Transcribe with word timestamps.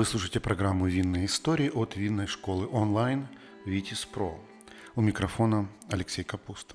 Вы 0.00 0.06
слушаете 0.06 0.40
программу 0.40 0.86
«Винные 0.86 1.26
истории» 1.26 1.68
от 1.68 1.94
винной 1.94 2.26
школы 2.26 2.66
онлайн 2.72 3.28
«Витис 3.66 4.06
Про». 4.06 4.40
У 4.96 5.02
микрофона 5.02 5.68
Алексей 5.90 6.24
Капуста. 6.24 6.74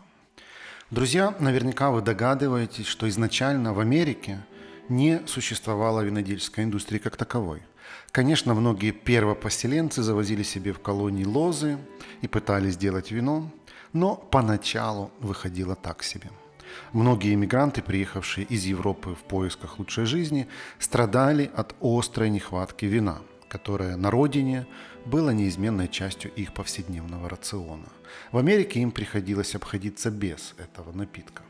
Друзья, 0.92 1.34
наверняка 1.40 1.90
вы 1.90 2.04
догадываетесь, 2.04 2.86
что 2.86 3.10
изначально 3.10 3.74
в 3.74 3.80
Америке 3.80 4.46
не 4.90 5.26
существовало 5.26 6.02
винодельческой 6.02 6.66
индустрии 6.66 7.00
как 7.00 7.18
таковой. 7.18 7.64
Конечно, 8.12 8.54
многие 8.54 8.92
первопоселенцы 8.92 10.04
завозили 10.04 10.44
себе 10.44 10.72
в 10.72 10.80
колонии 10.80 11.26
лозы 11.26 11.80
и 12.22 12.28
пытались 12.28 12.78
делать 12.78 13.10
вино, 13.10 13.52
но 13.92 14.18
поначалу 14.18 15.10
выходило 15.20 15.76
так 15.76 16.04
себе– 16.04 16.30
Многие 16.94 17.34
иммигранты, 17.34 17.82
приехавшие 17.82 18.46
из 18.46 18.66
Европы 18.66 19.16
в 19.16 19.24
поисках 19.24 19.80
лучшей 19.80 20.06
жизни, 20.06 20.48
страдали 20.80 21.52
от 21.56 21.76
острой 21.82 22.30
нехватки 22.30 22.86
вина, 22.86 23.20
которое 23.48 23.96
на 23.98 24.12
родине 24.12 24.66
было 25.06 25.30
неизменной 25.30 25.88
частью 25.88 26.32
их 26.34 26.54
повседневного 26.54 27.30
рациона. 27.30 27.90
В 28.32 28.38
Америке 28.38 28.80
им 28.80 28.92
приходилось 28.92 29.56
обходиться 29.56 30.12
без 30.12 30.56
этого 30.58 30.92
напитка. 30.92 31.44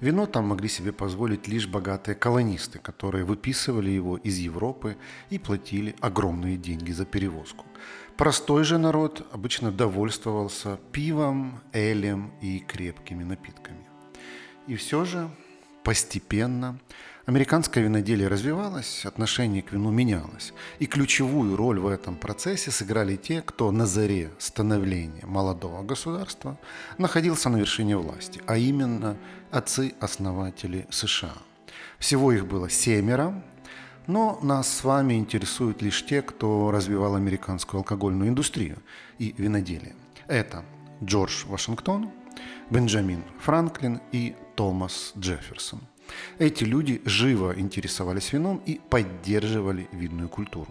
Вино 0.00 0.26
там 0.26 0.46
могли 0.46 0.68
себе 0.68 0.92
позволить 0.92 1.48
лишь 1.48 1.66
богатые 1.66 2.14
колонисты, 2.14 2.78
которые 2.78 3.24
выписывали 3.24 3.90
его 3.90 4.16
из 4.16 4.38
Европы 4.38 4.96
и 5.28 5.38
платили 5.38 5.96
огромные 6.00 6.56
деньги 6.56 6.92
за 6.92 7.04
перевозку. 7.04 7.66
Простой 8.16 8.62
же 8.62 8.78
народ 8.78 9.26
обычно 9.32 9.72
довольствовался 9.72 10.78
пивом, 10.92 11.60
элем 11.72 12.32
и 12.40 12.60
крепкими 12.60 13.24
напитками. 13.24 13.87
И 14.68 14.76
все 14.76 15.06
же 15.06 15.30
постепенно 15.82 16.78
американское 17.24 17.82
виноделие 17.82 18.28
развивалось, 18.28 19.06
отношение 19.06 19.62
к 19.62 19.72
вину 19.72 19.90
менялось. 19.90 20.52
И 20.78 20.84
ключевую 20.84 21.56
роль 21.56 21.80
в 21.80 21.86
этом 21.86 22.16
процессе 22.16 22.70
сыграли 22.70 23.16
те, 23.16 23.40
кто 23.40 23.70
на 23.70 23.86
заре 23.86 24.30
становления 24.38 25.24
молодого 25.24 25.82
государства 25.82 26.58
находился 26.98 27.48
на 27.48 27.56
вершине 27.56 27.96
власти, 27.96 28.42
а 28.46 28.58
именно 28.58 29.16
отцы-основатели 29.50 30.86
США. 30.90 31.38
Всего 31.98 32.30
их 32.30 32.46
было 32.46 32.68
семеро, 32.68 33.42
но 34.06 34.38
нас 34.42 34.68
с 34.68 34.84
вами 34.84 35.14
интересуют 35.14 35.80
лишь 35.80 36.04
те, 36.04 36.20
кто 36.20 36.70
развивал 36.70 37.14
американскую 37.14 37.78
алкогольную 37.78 38.28
индустрию 38.28 38.82
и 39.18 39.34
виноделие. 39.38 39.96
Это 40.26 40.62
Джордж 41.02 41.46
Вашингтон, 41.46 42.10
Бенджамин 42.70 43.22
Франклин 43.40 44.00
и 44.12 44.34
Томас 44.56 45.12
Джефферсон. 45.16 45.80
Эти 46.38 46.64
люди 46.64 47.02
живо 47.04 47.58
интересовались 47.58 48.32
вином 48.32 48.62
и 48.66 48.80
поддерживали 48.90 49.88
винную 49.92 50.28
культуру. 50.28 50.68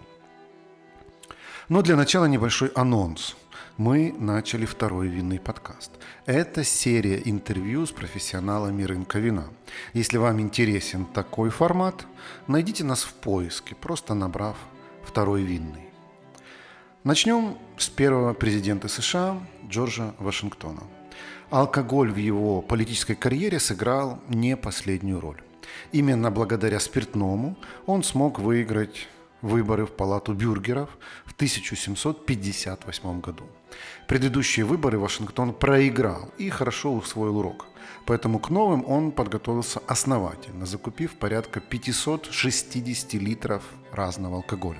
Но 1.69 1.81
для 1.81 1.95
начала 1.95 2.25
небольшой 2.25 2.69
анонс. 2.75 3.35
Мы 3.77 4.15
начали 4.17 4.65
второй 4.65 5.07
винный 5.07 5.39
подкаст. 5.39 5.91
Это 6.25 6.63
серия 6.63 7.21
интервью 7.25 7.85
с 7.85 7.91
профессионалами 7.91 8.83
рынка 8.83 9.19
вина. 9.19 9.49
Если 9.93 10.17
вам 10.17 10.39
интересен 10.39 11.05
такой 11.05 11.49
формат, 11.49 12.07
найдите 12.47 12.83
нас 12.83 13.03
в 13.03 13.13
поиске, 13.13 13.75
просто 13.75 14.15
набрав 14.15 14.57
«Второй 15.03 15.43
винный». 15.43 15.89
Начнем 17.03 17.57
с 17.77 17.87
первого 17.87 18.33
президента 18.33 18.87
США 18.87 19.39
Джорджа 19.69 20.15
Вашингтона– 20.17 20.81
Алкоголь 21.49 22.11
в 22.11 22.17
его 22.17 22.61
политической 22.61 23.15
карьере 23.15 23.59
сыграл 23.59 24.19
не 24.27 24.57
последнюю 24.57 25.19
роль. 25.19 25.41
Именно 25.91 26.31
благодаря 26.31 26.79
спиртному 26.79 27.55
он 27.85 28.03
смог 28.03 28.39
выиграть 28.39 29.07
выборы 29.41 29.85
в 29.85 29.91
Палату 29.91 30.33
бюргеров 30.33 30.89
в 31.25 31.33
1758 31.33 33.21
году. 33.21 33.45
Предыдущие 34.07 34.65
выборы 34.65 34.97
Вашингтон 34.97 35.53
проиграл 35.53 36.29
и 36.37 36.49
хорошо 36.49 36.93
усвоил 36.93 37.37
урок. 37.37 37.67
Поэтому 38.05 38.39
к 38.39 38.49
новым 38.49 38.85
он 38.87 39.11
подготовился 39.11 39.81
основательно, 39.87 40.65
закупив 40.65 41.15
порядка 41.15 41.59
560 41.59 43.13
литров 43.13 43.63
разного 43.91 44.37
алкоголя. 44.37 44.79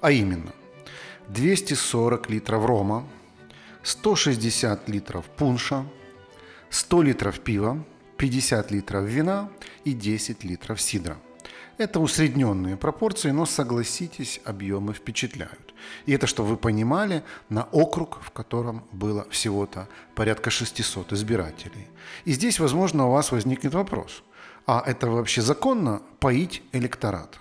А 0.00 0.10
именно 0.10 0.52
240 1.28 2.30
литров 2.30 2.64
рома, 2.64 3.06
160 3.84 4.88
литров 4.88 5.26
пунша, 5.26 5.84
100 6.70 7.02
литров 7.02 7.40
пива, 7.40 7.84
50 8.16 8.70
литров 8.70 9.04
вина 9.04 9.50
и 9.84 9.92
10 9.92 10.42
литров 10.42 10.80
сидра. 10.80 11.18
Это 11.76 12.00
усредненные 12.00 12.76
пропорции, 12.76 13.30
но 13.30 13.44
согласитесь, 13.44 14.40
объемы 14.44 14.94
впечатляют. 14.94 15.74
И 16.06 16.12
это, 16.12 16.26
чтобы 16.26 16.50
вы 16.50 16.56
понимали, 16.56 17.24
на 17.50 17.64
округ, 17.64 18.20
в 18.22 18.30
котором 18.30 18.84
было 18.92 19.26
всего-то 19.28 19.86
порядка 20.14 20.50
600 20.50 21.12
избирателей. 21.12 21.88
И 22.24 22.32
здесь, 22.32 22.60
возможно, 22.60 23.08
у 23.08 23.10
вас 23.10 23.32
возникнет 23.32 23.74
вопрос. 23.74 24.22
А 24.66 24.82
это 24.86 25.08
вообще 25.08 25.42
законно 25.42 26.00
поить 26.20 26.62
электорат? 26.72 27.38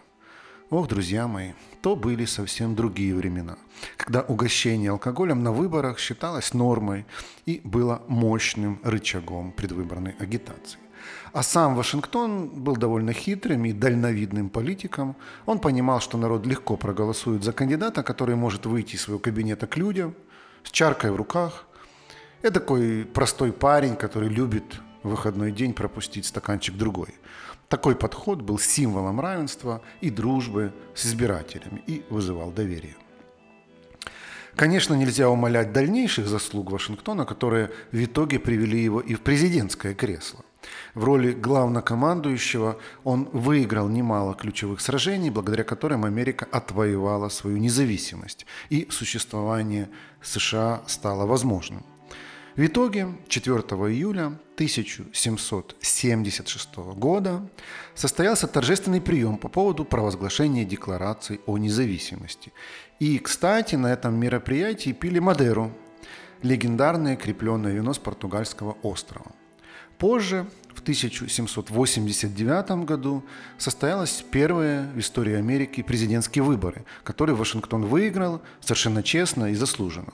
Ох, 0.69 0.89
друзья 0.89 1.27
мои, 1.27 1.53
то 1.83 1.97
были 1.97 2.23
совсем 2.23 2.75
другие 2.75 3.13
времена, 3.13 3.57
когда 3.97 4.21
угощение 4.21 4.91
алкоголем 4.91 5.43
на 5.43 5.51
выборах 5.51 5.99
считалось 5.99 6.53
нормой 6.53 7.05
и 7.45 7.59
было 7.65 8.01
мощным 8.07 8.79
рычагом 8.83 9.51
предвыборной 9.51 10.15
агитации. 10.17 10.79
А 11.33 11.43
сам 11.43 11.75
Вашингтон 11.75 12.47
был 12.47 12.77
довольно 12.77 13.11
хитрым 13.11 13.65
и 13.65 13.73
дальновидным 13.73 14.49
политиком. 14.49 15.17
Он 15.45 15.59
понимал, 15.59 15.99
что 15.99 16.17
народ 16.17 16.45
легко 16.45 16.77
проголосует 16.77 17.43
за 17.43 17.51
кандидата, 17.51 18.01
который 18.01 18.35
может 18.35 18.65
выйти 18.65 18.95
из 18.95 19.01
своего 19.01 19.19
кабинета 19.19 19.67
к 19.67 19.75
людям 19.75 20.15
с 20.63 20.71
чаркой 20.71 21.11
в 21.11 21.17
руках. 21.17 21.65
Это 22.43 22.61
такой 22.61 23.03
простой 23.03 23.51
парень, 23.51 23.97
который 23.97 24.29
любит 24.29 24.79
выходной 25.03 25.51
день 25.51 25.73
пропустить 25.73 26.25
стаканчик 26.25 26.75
другой. 26.75 27.09
Такой 27.69 27.95
подход 27.95 28.41
был 28.41 28.59
символом 28.59 29.19
равенства 29.19 29.81
и 30.01 30.09
дружбы 30.09 30.73
с 30.95 31.05
избирателями 31.05 31.81
и 31.87 32.03
вызывал 32.09 32.51
доверие. 32.51 32.95
Конечно, 34.55 34.93
нельзя 34.93 35.29
умолять 35.29 35.73
дальнейших 35.73 36.27
заслуг 36.27 36.71
Вашингтона, 36.71 37.25
которые 37.25 37.71
в 37.91 38.03
итоге 38.03 38.37
привели 38.37 38.79
его 38.79 39.01
и 39.01 39.15
в 39.15 39.21
президентское 39.21 39.95
кресло. 39.95 40.41
В 40.93 41.03
роли 41.03 41.31
главнокомандующего 41.33 42.77
он 43.03 43.29
выиграл 43.33 43.89
немало 43.89 44.35
ключевых 44.35 44.79
сражений, 44.79 45.31
благодаря 45.31 45.63
которым 45.63 46.05
Америка 46.05 46.47
отвоевала 46.51 47.29
свою 47.29 47.57
независимость, 47.57 48.45
и 48.69 48.87
существование 48.91 49.89
США 50.21 50.83
стало 50.85 51.25
возможным. 51.25 51.83
В 52.55 52.63
итоге 52.63 53.07
4 53.29 53.61
июля 53.61 54.27
1776 54.55 56.75
года 56.95 57.49
состоялся 57.95 58.47
торжественный 58.47 59.01
прием 59.01 59.37
по 59.37 59.47
поводу 59.47 59.83
провозглашения 59.83 60.63
Декларации 60.63 61.41
о 61.47 61.57
независимости. 61.57 62.53
И, 62.99 63.17
кстати, 63.17 63.73
на 63.73 63.91
этом 63.91 64.19
мероприятии 64.19 64.91
пили 64.91 65.17
Мадеру, 65.17 65.71
легендарное 66.43 67.15
крепленное 67.15 67.73
вино 67.73 67.93
с 67.93 67.97
португальского 67.97 68.77
острова. 68.83 69.31
Позже, 69.97 70.45
в 70.75 70.81
1789 70.81 72.85
году, 72.85 73.23
состоялось 73.57 74.23
первые 74.29 74.91
в 74.93 74.99
истории 74.99 75.33
Америки 75.33 75.81
президентские 75.81 76.43
выборы, 76.43 76.85
которые 77.03 77.35
Вашингтон 77.35 77.85
выиграл 77.85 78.43
совершенно 78.59 79.01
честно 79.01 79.45
и 79.45 79.55
заслуженно. 79.55 80.13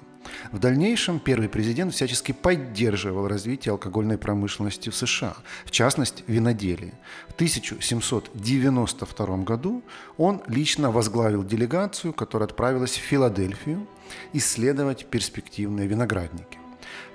В 0.52 0.60
дальнейшем 0.60 1.20
первый 1.20 1.50
президент 1.50 1.94
всячески 1.94 2.32
поддерживал 2.32 3.28
развитие 3.28 3.72
алкогольной 3.72 4.18
промышленности 4.18 4.90
в 4.90 4.96
США, 4.96 5.36
в 5.66 5.72
частности 5.72 6.24
виноделие. 6.28 6.94
В 7.28 7.34
1792 7.34 9.38
году 9.38 9.84
он 10.18 10.42
лично 10.48 10.92
возглавил 10.92 11.44
делегацию, 11.44 12.14
которая 12.14 12.48
отправилась 12.48 12.98
в 12.98 13.02
Филадельфию 13.02 13.88
исследовать 14.34 15.06
перспективные 15.06 15.88
виноградники. 15.88 16.58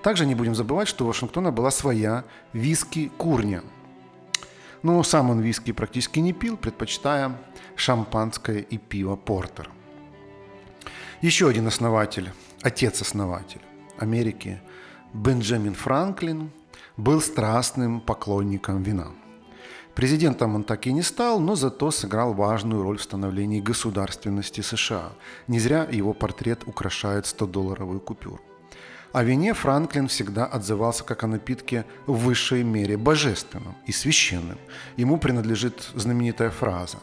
Также 0.03 0.27
не 0.27 0.35
будем 0.35 0.55
забывать, 0.55 0.89
что 0.89 1.05
у 1.05 1.09
Вашингтона 1.09 1.51
была 1.51 1.71
своя 1.71 2.25
виски-курня. 2.53 3.63
Но 4.83 5.03
сам 5.03 5.31
он 5.31 5.41
виски 5.41 5.73
практически 5.73 6.19
не 6.19 6.33
пил, 6.33 6.57
предпочитая 6.57 7.41
шампанское 7.75 8.61
и 8.61 8.77
пиво 8.77 9.17
портер. 9.17 9.71
Еще 11.23 11.49
один 11.49 11.67
основатель 11.67 12.31
отец-основатель 12.65 13.61
Америки 13.99 14.61
Бенджамин 15.13 15.75
Франклин 15.75 16.51
был 16.97 17.21
страстным 17.21 18.01
поклонником 18.01 18.83
вина. 18.83 19.09
Президентом 19.95 20.57
он 20.57 20.65
так 20.65 20.87
и 20.87 20.93
не 20.93 21.03
стал, 21.03 21.39
но 21.39 21.55
зато 21.55 21.91
сыграл 21.91 22.33
важную 22.33 22.83
роль 22.83 22.97
в 22.99 23.03
становлении 23.03 23.61
государственности 23.61 24.63
США. 24.63 25.13
Не 25.47 25.61
зря 25.61 25.87
его 25.93 26.15
портрет 26.15 26.63
украшает 26.67 27.27
100-долларовую 27.27 28.01
купюру. 28.01 28.41
О 29.13 29.23
вине 29.23 29.55
Франклин 29.55 30.09
всегда 30.09 30.47
отзывался 30.47 31.05
как 31.05 31.23
о 31.23 31.29
напитке 31.29 31.85
в 32.07 32.17
высшей 32.25 32.65
мере 32.65 32.97
божественном 32.97 33.77
и 33.87 33.93
священном. 33.93 34.59
Ему 34.97 35.19
принадлежит 35.19 35.91
знаменитая 35.95 36.51
фраза 36.51 36.99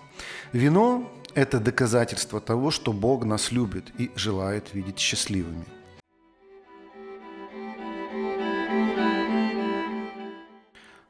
«Вино– 0.52 1.10
это 1.36 1.60
доказательство 1.60 2.42
того, 2.42 2.72
что 2.72 2.94
Бог 2.94 3.26
нас 3.26 3.52
любит 3.52 3.92
и 3.98 4.12
желает 4.16 4.74
видеть 4.74 5.00
счастливыми. 5.00 5.66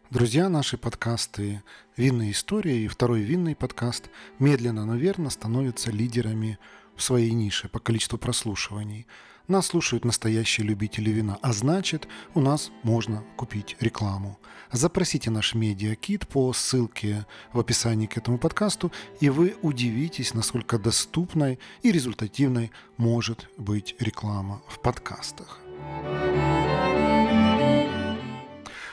Друзья, 0.10 0.50
наши 0.50 0.78
подкасты 0.78 1.64
«Винная 1.96 2.32
история» 2.32 2.78
и 2.78 2.88
второй 2.88 3.22
винный 3.22 3.56
подкаст 3.56 4.10
медленно, 4.40 4.86
но 4.86 4.96
верно 4.96 5.30
становятся 5.30 5.90
лидерами 5.90 6.60
в 6.96 7.02
своей 7.02 7.32
нише 7.32 7.70
по 7.70 7.80
количеству 7.80 8.18
прослушиваний– 8.18 9.08
нас 9.48 9.68
слушают 9.68 10.06
настоящие 10.06 10.68
любители 10.68 11.10
вина, 11.10 11.38
а 11.42 11.54
значит, 11.54 12.08
у 12.34 12.42
нас 12.42 12.72
можно 12.84 13.24
купить 13.36 13.76
рекламу. 13.80 14.40
Запросите 14.72 15.30
наш 15.30 15.56
медиакит 15.56 16.28
по 16.28 16.54
ссылке 16.54 17.26
в 17.52 17.60
описании 17.60 18.06
к 18.06 18.18
этому 18.18 18.38
подкасту, 18.38 18.92
и 19.20 19.30
вы 19.30 19.56
удивитесь, 19.62 20.34
насколько 20.34 20.78
доступной 20.78 21.60
и 21.82 21.92
результативной 21.92 22.72
может 22.98 23.50
быть 23.58 23.96
реклама 24.00 24.62
в 24.68 24.80
подкастах. 24.80 25.60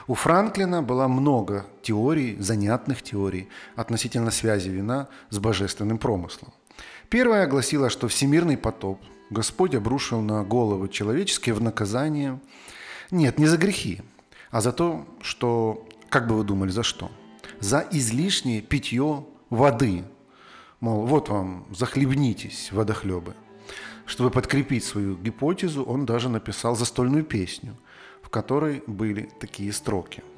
У 0.07 0.15
Франклина 0.15 0.83
было 0.83 1.07
много 1.07 1.67
теорий, 1.83 2.37
занятных 2.41 3.03
теорий 3.03 3.51
относительно 3.77 4.31
связи 4.31 4.71
вина 4.71 5.09
с 5.29 5.39
божественным 5.39 5.99
промыслом. 5.99 6.55
Первая 7.11 7.47
гласила, 7.47 7.91
что 7.91 8.09
всемирный 8.09 8.57
потоп– 8.57 9.01
Господь 9.31 9.75
обрушил 9.75 10.21
на 10.21 10.43
головы 10.43 10.89
человеческие 10.89 11.55
в 11.55 11.61
наказание. 11.61 12.41
Нет, 13.11 13.39
не 13.39 13.47
за 13.47 13.57
грехи, 13.57 14.01
а 14.51 14.61
за 14.61 14.73
то, 14.73 15.07
что, 15.21 15.87
как 16.09 16.27
бы 16.27 16.37
вы 16.37 16.45
думали, 16.45 16.71
за 16.71 16.83
что? 16.83 17.11
За 17.61 17.87
излишнее 17.91 18.63
питье 18.63 19.27
воды. 19.51 20.05
Мол, 20.81 21.07
вот 21.07 21.29
вам, 21.29 21.67
захлебнитесь, 21.71 22.71
водохлебы. 22.73 23.35
Чтобы 24.07 24.31
подкрепить 24.31 24.85
свою 24.85 25.17
гипотезу, 25.17 25.83
он 25.83 26.07
даже 26.07 26.29
написал 26.29 26.77
застольную 26.77 27.25
песню, 27.25 27.77
в 28.23 28.31
которой 28.31 28.83
были 28.87 29.29
такие 29.41 29.73
строки– 29.73 30.23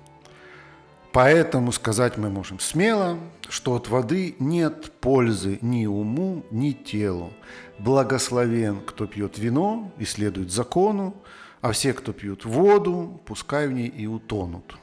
Поэтому 1.12 1.73
сказать 1.73 2.17
мы 2.17 2.31
можем 2.31 2.61
смело, 2.61 3.19
что 3.49 3.75
от 3.75 3.89
воды 3.89 4.37
нет 4.39 4.93
пользы 5.01 5.59
ни 5.61 5.87
уму, 5.87 6.45
ни 6.53 6.71
телу. 6.71 7.33
Благословен, 7.79 8.81
кто 8.81 9.07
пьет 9.07 9.39
вино 9.39 9.91
и 9.99 10.05
следует 10.05 10.53
закону, 10.53 11.15
а 11.61 11.73
все, 11.73 11.93
кто 11.93 12.12
пьют 12.12 12.45
воду, 12.45 13.21
пускай 13.27 13.67
в 13.67 13.73
ней 13.73 13.89
и 13.89 14.07
утонут. 14.07 14.77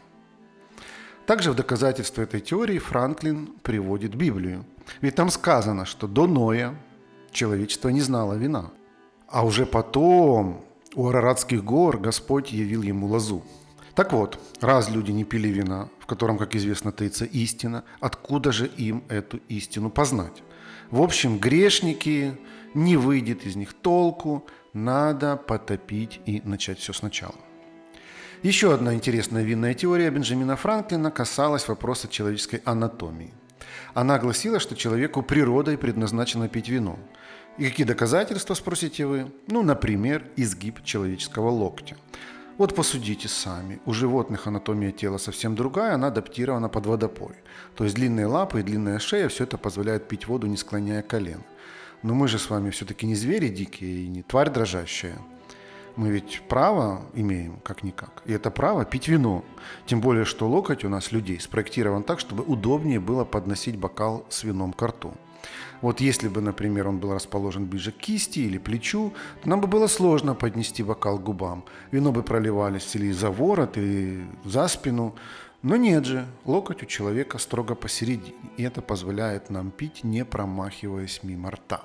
Также 1.26 1.52
в 1.52 1.56
доказательство 1.56 2.22
этой 2.22 2.42
теории 2.42 2.78
Франклин 2.78 3.48
приводит 3.62 4.16
Библию. 4.16 4.66
Ведь 5.02 5.16
там 5.16 5.30
сказано, 5.30 5.86
что 5.86 6.08
до 6.08 6.28
Ноя 6.28 6.76
человечество 7.32 7.90
не 7.90 8.02
знало 8.02 8.34
вина. 8.34 8.72
А 9.28 9.46
уже 9.46 9.66
потом 9.66 10.66
у 10.96 11.08
Араратских 11.08 11.64
гор 11.64 11.98
Господь 11.98 12.52
явил 12.52 12.82
ему 12.82 13.08
лозу. 13.08 13.44
Так 13.98 14.14
вот, 14.14 14.40
раз 14.62 14.92
люди 14.92 15.10
не 15.10 15.24
пили 15.24 15.48
вина, 15.48 15.90
в 16.00 16.06
котором, 16.06 16.38
как 16.38 16.56
известно, 16.56 16.92
таится 16.92 17.26
истина, 17.26 17.84
откуда 18.00 18.52
же 18.52 18.68
им 18.68 19.04
эту 19.10 19.38
истину 19.50 19.90
познать? 19.90 20.44
В 20.92 21.02
общем, 21.02 21.40
грешники, 21.40 22.38
не 22.76 22.96
выйдет 22.96 23.48
из 23.48 23.56
них 23.56 23.74
толку, 23.74 24.46
надо 24.72 25.36
потопить 25.36 26.22
и 26.28 26.44
начать 26.46 26.78
все 26.78 26.94
сначала. 26.94 27.34
Еще 28.44 28.72
одна 28.72 28.94
интересная 28.94 29.42
винная 29.42 29.74
теория 29.74 30.12
Бенджамина 30.12 30.58
Франклина 30.58 31.10
касалась 31.10 31.68
вопроса 31.68 32.08
человеческой 32.08 32.62
анатомии. 32.66 33.34
Она 33.96 34.20
гласила, 34.20 34.60
что 34.60 34.76
человеку 34.76 35.24
природой 35.24 35.76
предназначено 35.76 36.48
пить 36.48 36.70
вино. 36.70 37.00
И 37.58 37.68
какие 37.68 37.88
доказательства, 37.88 38.54
спросите 38.54 39.08
вы? 39.08 39.32
Ну, 39.48 39.64
например, 39.64 40.24
изгиб 40.36 40.84
человеческого 40.84 41.50
локтя. 41.50 41.98
Вот 42.58 42.74
посудите 42.74 43.28
сами. 43.28 43.80
У 43.86 43.94
животных 43.94 44.48
анатомия 44.48 44.92
тела 44.92 45.20
совсем 45.20 45.56
другая, 45.56 45.94
она 45.94 46.08
адаптирована 46.08 46.70
под 46.70 46.88
водопой. 46.88 47.36
То 47.76 47.84
есть 47.84 47.96
длинные 47.96 48.26
лапы 48.26 48.62
и 48.62 48.64
длинная 48.64 48.98
шея, 48.98 49.28
все 49.28 49.44
это 49.44 49.60
позволяет 49.60 50.08
пить 50.08 50.28
воду, 50.28 50.48
не 50.48 50.58
склоняя 50.58 51.04
колен. 51.04 51.44
Но 52.02 52.16
мы 52.16 52.28
же 52.28 52.40
с 52.40 52.50
вами 52.50 52.72
все-таки 52.72 53.06
не 53.06 53.14
звери 53.14 53.50
дикие 53.50 54.06
и 54.06 54.08
не 54.08 54.24
тварь 54.24 54.50
дрожащая. 54.50 55.20
Мы 55.96 56.10
ведь 56.10 56.42
право 56.48 57.06
имеем, 57.14 57.60
как-никак. 57.64 58.24
И 58.26 58.34
это 58.34 58.50
право 58.50 58.86
пить 58.86 59.08
вино. 59.08 59.46
Тем 59.86 60.02
более, 60.02 60.26
что 60.26 60.48
локоть 60.48 60.84
у 60.84 60.90
нас 60.90 61.12
людей 61.12 61.40
спроектирован 61.40 62.02
так, 62.02 62.20
чтобы 62.20 62.44
удобнее 62.44 63.00
было 63.00 63.24
подносить 63.24 63.78
бокал 63.78 64.26
с 64.30 64.44
вином 64.44 64.74
к 64.74 64.82
рту. 64.82 65.14
Вот 65.82 66.02
если 66.02 66.28
бы, 66.28 66.42
например, 66.42 66.88
он 66.88 66.98
был 66.98 67.14
расположен 67.14 67.66
ближе 67.66 67.92
к 67.92 67.98
кисти 67.98 68.40
или 68.40 68.58
плечу, 68.58 69.14
то 69.42 69.50
нам 69.50 69.62
бы 69.62 69.68
было 69.68 69.88
сложно 69.88 70.36
поднести 70.36 70.84
бокал 70.84 71.20
к 71.20 71.24
губам. 71.24 71.66
Вино 71.92 72.12
бы 72.12 72.24
проливались 72.24 72.96
или 72.96 73.12
за 73.12 73.30
ворот, 73.30 73.78
или 73.78 74.26
за 74.44 74.68
спину. 74.68 75.16
Но 75.62 75.76
нет 75.76 76.06
же, 76.06 76.26
локоть 76.46 76.84
у 76.84 76.86
человека 76.86 77.38
строго 77.38 77.76
посередине, 77.76 78.36
и 78.58 78.64
это 78.64 78.82
позволяет 78.82 79.50
нам 79.50 79.72
пить, 79.72 80.04
не 80.04 80.24
промахиваясь 80.24 81.24
мимо 81.24 81.52
рта. 81.52 81.82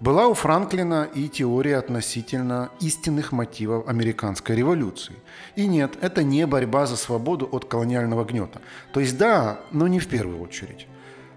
Была 0.00 0.28
у 0.28 0.34
Франклина 0.34 1.08
и 1.12 1.28
теория 1.28 1.76
относительно 1.76 2.70
истинных 2.80 3.32
мотивов 3.32 3.88
американской 3.88 4.54
революции. 4.54 5.16
И 5.56 5.66
нет, 5.66 5.98
это 6.00 6.22
не 6.22 6.46
борьба 6.46 6.86
за 6.86 6.96
свободу 6.96 7.48
от 7.50 7.64
колониального 7.64 8.24
гнета. 8.24 8.60
То 8.92 9.00
есть 9.00 9.18
да, 9.18 9.60
но 9.72 9.88
не 9.88 9.98
в 9.98 10.06
первую 10.06 10.40
очередь. 10.40 10.86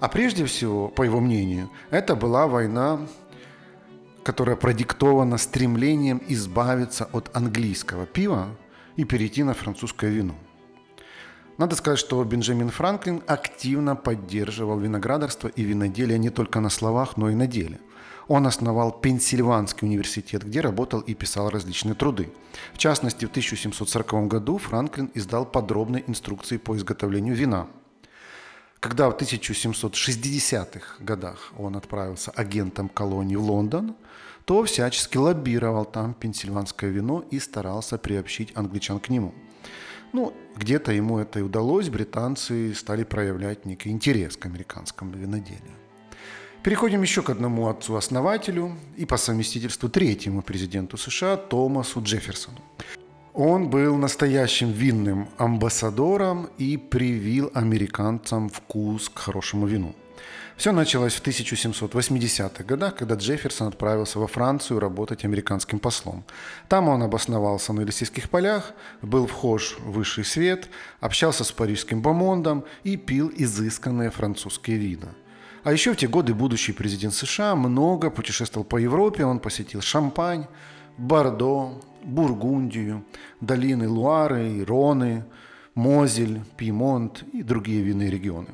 А 0.02 0.08
прежде 0.08 0.46
всего, 0.46 0.88
по 0.88 1.04
его 1.04 1.20
мнению, 1.20 1.70
это 1.92 2.16
была 2.16 2.48
война, 2.48 3.02
которая 4.24 4.56
продиктована 4.56 5.38
стремлением 5.38 6.24
избавиться 6.28 7.08
от 7.14 7.30
английского 7.36 8.08
пива 8.08 8.48
и 8.96 9.06
перейти 9.06 9.44
на 9.44 9.54
французское 9.54 10.10
вино. 10.10 10.34
Надо 11.60 11.76
сказать, 11.76 12.00
что 12.00 12.24
Бенджамин 12.24 12.72
Франклин 12.72 13.22
активно 13.28 13.96
поддерживал 13.96 14.80
виноградарство 14.80 15.50
и 15.50 15.62
виноделие 15.62 16.18
не 16.18 16.32
только 16.32 16.60
на 16.62 16.70
словах, 16.70 17.16
но 17.16 17.30
и 17.30 17.36
на 17.36 17.46
деле. 17.46 17.80
Он 18.28 18.48
основал 18.48 18.92
Пенсильванский 18.92 19.88
университет, 19.88 20.44
где 20.44 20.62
работал 20.62 21.02
и 21.02 21.14
писал 21.14 21.52
различные 21.52 21.94
труды. 21.94 22.34
В 22.74 22.80
частности, 22.80 23.26
в 23.26 23.30
1740 23.30 24.28
году 24.28 24.58
Франклин 24.58 25.12
издал 25.14 25.46
подробные 25.46 26.04
инструкции 26.08 26.58
по 26.58 26.76
изготовлению 26.76 27.36
вина– 27.36 27.68
когда 28.82 29.12
в 29.12 29.16
1760-х 29.16 31.04
годах 31.04 31.54
он 31.58 31.76
отправился 31.76 32.32
агентом 32.32 32.90
колонии 32.90 33.36
в 33.36 33.44
Лондон, 33.44 33.96
то 34.46 34.64
всячески 34.64 35.18
лоббировал 35.18 35.86
там 35.86 36.16
пенсильванское 36.16 36.90
вино 36.90 37.24
и 37.30 37.40
старался 37.40 38.00
приобщить 38.00 38.52
англичан 38.56 39.00
к 39.00 39.10
нему. 39.10 39.36
Ну, 40.14 40.34
где-то 40.58 40.92
ему 40.92 41.20
это 41.20 41.40
и 41.40 41.44
удалось, 41.44 41.90
британцы 41.90 42.74
стали 42.74 43.04
проявлять 43.04 43.66
некий 43.66 43.92
интерес 43.92 44.36
к 44.36 44.48
американскому 44.48 45.16
виноделию. 45.16 45.76
Переходим 46.64 47.04
еще 47.04 47.22
к 47.22 47.30
одному 47.30 47.70
отцу-основателю 47.70 48.76
и 48.98 49.06
по 49.06 49.18
совместительству 49.18 49.90
третьему 49.90 50.42
президенту 50.42 50.98
США 50.98 51.38
Томасу 51.38 52.02
Джефферсону. 52.02 52.58
Он 53.34 53.70
был 53.70 53.96
настоящим 53.96 54.72
винным 54.72 55.30
амбассадором 55.38 56.50
и 56.58 56.76
привил 56.76 57.50
американцам 57.54 58.50
вкус 58.50 59.08
к 59.10 59.20
хорошему 59.20 59.68
вину. 59.68 59.96
Все 60.58 60.74
началось 60.74 61.14
в 61.16 61.24
1780-х 61.24 62.64
годах, 62.66 62.96
когда 62.96 63.16
Джефферсон 63.16 63.70
отправился 63.70 64.20
во 64.20 64.28
Францию 64.28 64.80
работать 64.80 65.24
американским 65.24 65.80
послом. 65.80 66.26
Там 66.68 66.90
он 66.90 67.02
обосновался 67.02 67.74
на 67.74 67.82
Елисейских 67.82 68.30
полях, 68.30 68.74
был 69.02 69.28
вхож 69.28 69.78
в 69.80 69.94
высший 69.94 70.26
свет, 70.26 70.68
общался 71.00 71.46
с 71.46 71.52
парижским 71.52 72.02
бомондом 72.02 72.66
и 72.84 72.98
пил 72.98 73.32
изысканные 73.34 74.12
французские 74.12 74.78
вина. 74.78 75.16
А 75.64 75.72
еще 75.72 75.94
в 75.94 75.98
те 75.98 76.08
годы 76.08 76.34
будущий 76.34 76.74
президент 76.74 77.14
США 77.14 77.56
много 77.56 78.10
путешествовал 78.10 78.66
по 78.66 78.78
Европе, 78.78 79.26
он 79.26 79.40
посетил 79.40 79.82
Шампань, 79.82 80.48
Бордо, 80.98 81.82
Бургундию, 82.04 83.06
долины 83.40 83.88
Луары 83.88 84.50
и 84.50 84.64
Роны, 84.64 85.26
Мозель, 85.76 86.42
Пьемонт 86.58 87.24
и 87.34 87.44
другие 87.44 87.82
винные 87.82 88.10
регионы. 88.10 88.50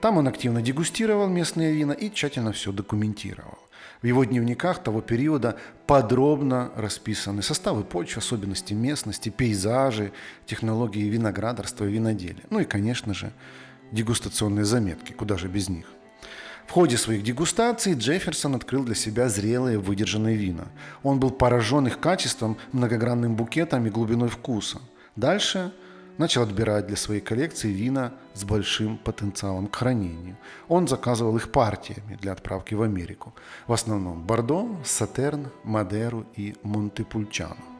Там 0.00 0.16
он 0.16 0.26
активно 0.28 0.62
дегустировал 0.62 1.28
местные 1.28 1.74
вина 1.74 1.92
и 1.92 2.10
тщательно 2.10 2.52
все 2.52 2.72
документировал. 2.72 3.58
В 4.00 4.06
его 4.06 4.24
дневниках 4.24 4.82
того 4.82 5.00
периода 5.00 5.56
подробно 5.86 6.72
расписаны 6.74 7.42
составы 7.42 7.84
почв, 7.84 8.16
особенности 8.16 8.74
местности, 8.74 9.28
пейзажи, 9.28 10.12
технологии 10.46 11.08
виноградарства 11.08 11.84
и 11.84 11.92
виноделия. 11.92 12.42
Ну 12.50 12.60
и, 12.60 12.64
конечно 12.64 13.14
же, 13.14 13.32
дегустационные 13.92 14.64
заметки, 14.64 15.12
куда 15.12 15.36
же 15.36 15.48
без 15.48 15.68
них. 15.68 15.86
В 16.66 16.72
ходе 16.72 16.96
своих 16.96 17.22
дегустаций 17.22 17.94
Джефферсон 17.94 18.54
открыл 18.54 18.84
для 18.84 18.94
себя 18.94 19.28
зрелые 19.28 19.78
выдержанные 19.78 20.36
вина. 20.36 20.64
Он 21.02 21.20
был 21.20 21.30
поражен 21.30 21.86
их 21.86 22.00
качеством, 22.00 22.56
многогранным 22.72 23.36
букетом 23.36 23.86
и 23.86 23.90
глубиной 23.90 24.28
вкуса. 24.28 24.80
Дальше 25.16 25.72
начал 26.18 26.42
отбирать 26.42 26.86
для 26.86 26.96
своей 26.96 27.20
коллекции 27.20 27.68
вина 27.68 28.12
с 28.34 28.44
большим 28.44 28.96
потенциалом 28.98 29.66
к 29.66 29.76
хранению. 29.76 30.36
Он 30.68 30.88
заказывал 30.88 31.36
их 31.36 31.50
партиями 31.50 32.18
для 32.20 32.32
отправки 32.32 32.74
в 32.74 32.82
Америку. 32.82 33.34
В 33.66 33.72
основном 33.72 34.22
Бордо, 34.22 34.68
Сатерн, 34.84 35.48
Мадеру 35.64 36.26
и 36.36 36.54
Монтепульчано. 36.62 37.71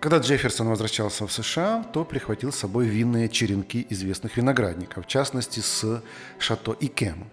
Когда 0.00 0.18
Джефферсон 0.18 0.68
возвращался 0.68 1.26
в 1.26 1.32
США, 1.32 1.82
то 1.92 2.04
прихватил 2.04 2.52
с 2.52 2.56
собой 2.56 2.86
винные 2.86 3.28
черенки 3.28 3.86
известных 3.88 4.36
виноградников, 4.36 5.04
в 5.04 5.08
частности 5.08 5.60
с 5.60 6.02
Шато 6.38 6.76
Икем. 6.78 7.30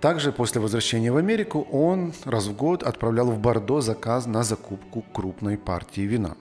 Также 0.00 0.32
после 0.32 0.62
возвращения 0.62 1.12
в 1.12 1.18
Америку 1.18 1.68
он 1.70 2.14
раз 2.24 2.46
в 2.46 2.56
год 2.56 2.82
отправлял 2.82 3.30
в 3.30 3.38
Бордо 3.38 3.82
заказ 3.82 4.26
на 4.26 4.42
закупку 4.42 5.02
крупной 5.12 5.58
партии 5.58 6.00
вина. 6.00 6.36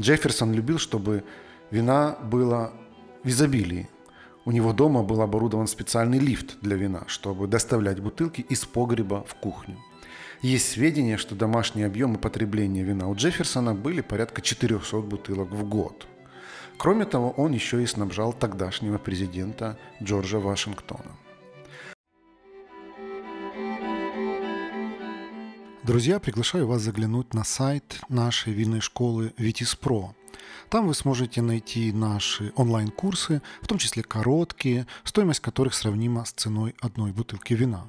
Джефферсон 0.00 0.54
любил, 0.54 0.78
чтобы 0.78 1.24
вина 1.70 2.16
было 2.22 2.72
в 3.22 3.28
изобилии. 3.28 3.90
У 4.46 4.52
него 4.52 4.72
дома 4.72 5.02
был 5.02 5.20
оборудован 5.20 5.66
специальный 5.66 6.18
лифт 6.18 6.56
для 6.62 6.76
вина, 6.76 7.04
чтобы 7.06 7.46
доставлять 7.46 8.00
бутылки 8.00 8.40
из 8.40 8.64
погреба 8.64 9.24
в 9.28 9.34
кухню. 9.34 9.76
Есть 10.44 10.72
сведения, 10.72 11.16
что 11.16 11.34
домашние 11.34 11.86
объемы 11.86 12.18
потребления 12.18 12.82
вина 12.82 13.08
у 13.08 13.14
Джефферсона 13.14 13.74
были 13.74 14.02
порядка 14.02 14.42
400 14.42 15.00
бутылок 15.00 15.50
в 15.50 15.66
год. 15.66 16.06
Кроме 16.76 17.06
того, 17.06 17.30
он 17.30 17.52
еще 17.52 17.82
и 17.82 17.86
снабжал 17.86 18.34
тогдашнего 18.34 18.98
президента 18.98 19.78
Джорджа 20.02 20.40
Вашингтона. 20.40 21.16
Друзья, 25.82 26.20
приглашаю 26.20 26.66
вас 26.66 26.82
заглянуть 26.82 27.32
на 27.32 27.42
сайт 27.42 28.00
нашей 28.10 28.52
винной 28.52 28.80
школы 28.80 29.32
Pro. 29.38 30.10
Там 30.68 30.88
вы 30.88 30.92
сможете 30.92 31.40
найти 31.40 31.90
наши 31.90 32.52
онлайн-курсы, 32.54 33.40
в 33.62 33.66
том 33.66 33.78
числе 33.78 34.02
короткие, 34.02 34.86
стоимость 35.04 35.40
которых 35.40 35.72
сравнима 35.72 36.26
с 36.26 36.32
ценой 36.32 36.74
одной 36.82 37.12
бутылки 37.12 37.54
вина. 37.54 37.88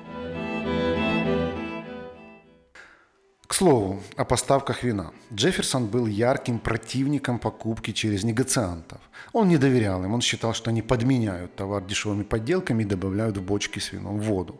Слову, 3.61 3.99
о 4.15 4.25
поставках 4.25 4.83
вина. 4.83 5.11
Джефферсон 5.33 5.85
был 5.85 6.07
ярким 6.07 6.57
противником 6.59 7.37
покупки 7.37 7.91
через 7.91 8.23
негациантов. 8.23 8.99
Он 9.33 9.49
не 9.49 9.57
доверял 9.57 10.03
им, 10.03 10.13
он 10.13 10.21
считал, 10.21 10.53
что 10.53 10.71
они 10.71 10.81
подменяют 10.81 11.55
товар 11.55 11.83
дешевыми 11.83 12.23
подделками 12.23 12.81
и 12.83 12.87
добавляют 12.87 13.37
в 13.37 13.43
бочки 13.43 13.79
с 13.79 13.93
вином 13.93 14.19
воду. 14.19 14.55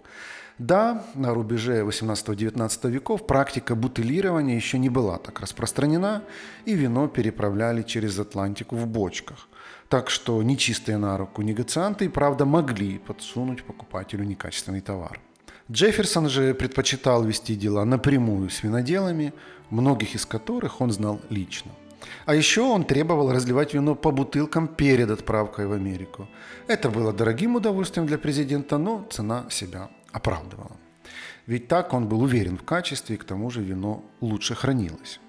Да, 0.60 1.04
на 1.16 1.34
рубеже 1.34 1.82
18-19 1.82 2.92
веков 2.92 3.26
практика 3.26 3.76
бутылирования 3.76 4.56
еще 4.56 4.78
не 4.78 4.90
была 4.90 5.18
так 5.18 5.40
распространена, 5.40 6.22
и 6.66 6.76
вино 6.76 7.08
переправляли 7.08 7.82
через 7.82 8.20
Атлантику 8.20 8.76
в 8.76 8.86
бочках. 8.86 9.48
Так 9.90 10.12
что 10.12 10.44
нечистые 10.44 10.98
на 10.98 11.18
руку 11.18 11.42
негацианты, 11.42 12.08
правда, 12.08 12.46
могли 12.46 13.00
подсунуть 13.00 13.64
покупателю 13.64 14.26
некачественный 14.26 14.82
товар. 14.82 15.20
Джефферсон 15.72 16.28
же 16.28 16.54
предпочитал 16.54 17.24
вести 17.24 17.56
дела 17.56 17.86
напрямую 17.86 18.50
с 18.50 18.62
виноделами, 18.64 19.34
многих 19.70 20.16
из 20.16 20.26
которых 20.26 20.82
он 20.82 20.92
знал 20.92 21.22
лично. 21.30 21.72
А 22.26 22.36
еще 22.36 22.62
он 22.62 22.84
требовал 22.84 23.32
разливать 23.32 23.74
вино 23.74 23.96
по 23.96 24.12
бутылкам 24.12 24.68
перед 24.68 25.10
отправкой 25.10 25.68
в 25.68 25.72
Америку. 25.72 26.28
Это 26.68 26.90
было 26.90 27.14
дорогим 27.14 27.56
удовольствием 27.56 28.06
для 28.06 28.18
президента, 28.18 28.78
но 28.78 29.08
цена 29.10 29.46
себя 29.50 29.90
оправдывала. 30.12 30.76
Ведь 31.48 31.70
так 31.70 31.94
он 31.94 32.08
был 32.08 32.22
уверен 32.22 32.58
в 32.58 32.64
качестве, 32.64 33.16
и 33.16 33.20
к 33.20 33.24
тому 33.24 33.50
же 33.50 33.62
вино 33.62 34.04
лучше 34.20 34.56
хранилось. 34.56 35.22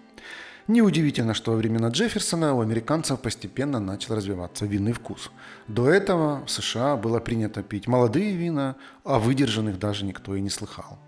Неудивительно, 0.68 1.34
что 1.34 1.52
во 1.52 1.56
времена 1.56 1.88
Джефферсона 1.88 2.54
у 2.54 2.60
американцев 2.60 3.20
постепенно 3.20 3.80
начал 3.80 4.14
развиваться 4.14 4.64
винный 4.64 4.92
вкус. 4.92 5.30
До 5.66 5.88
этого 5.88 6.44
в 6.46 6.50
США 6.50 6.96
было 6.96 7.18
принято 7.18 7.62
пить 7.62 7.88
молодые 7.88 8.36
вина, 8.36 8.76
а 9.04 9.18
выдержанных 9.18 9.78
даже 9.78 10.04
никто 10.04 10.36
и 10.36 10.40
не 10.40 10.50
слыхал. 10.50 10.98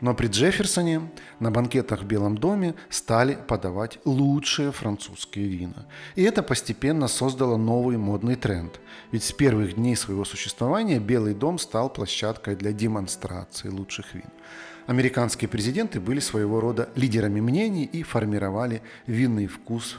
Но 0.00 0.14
при 0.14 0.28
Джефферсоне 0.28 1.10
на 1.40 1.50
банкетах 1.50 2.02
в 2.02 2.06
Белом 2.06 2.36
доме 2.36 2.74
стали 2.90 3.38
подавать 3.48 3.98
лучшие 4.04 4.72
французские 4.72 5.48
вина. 5.48 5.86
И 6.14 6.22
это 6.22 6.42
постепенно 6.42 7.08
создало 7.08 7.56
новый 7.56 7.96
модный 7.96 8.36
тренд. 8.36 8.80
Ведь 9.12 9.24
с 9.24 9.32
первых 9.32 9.74
дней 9.74 9.96
своего 9.96 10.24
существования 10.24 10.98
Белый 11.00 11.34
дом 11.34 11.58
стал 11.58 11.90
площадкой 11.90 12.56
для 12.56 12.72
демонстрации 12.72 13.68
лучших 13.68 14.14
вин. 14.14 14.30
Американские 14.88 15.50
президенты 15.50 16.00
были 16.00 16.18
своего 16.18 16.60
рода 16.60 16.88
лидерами 16.94 17.40
мнений 17.40 17.84
и 17.84 18.02
формировали 18.02 18.80
винный 19.06 19.46
вкус 19.46 19.98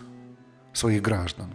своих 0.74 1.04
граждан. 1.04 1.54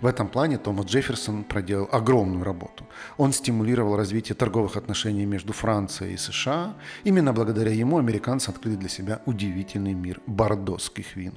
В 0.00 0.06
этом 0.06 0.26
плане 0.26 0.58
Томас 0.58 0.86
Джефферсон 0.86 1.44
проделал 1.44 1.88
огромную 1.92 2.42
работу. 2.42 2.84
Он 3.16 3.32
стимулировал 3.32 3.96
развитие 3.96 4.34
торговых 4.34 4.76
отношений 4.76 5.24
между 5.24 5.52
Францией 5.52 6.14
и 6.14 6.16
США. 6.16 6.74
Именно 7.04 7.32
благодаря 7.32 7.70
ему 7.70 7.98
американцы 7.98 8.48
открыли 8.48 8.74
для 8.74 8.88
себя 8.88 9.22
удивительный 9.24 9.94
мир 9.94 10.20
бордосских 10.26 11.14
вин. 11.14 11.34